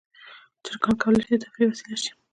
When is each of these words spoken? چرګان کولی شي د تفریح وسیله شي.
چرګان 0.63 0.95
کولی 1.03 1.21
شي 1.27 1.31
د 1.35 1.41
تفریح 1.43 1.67
وسیله 1.69 1.97
شي. 2.03 2.11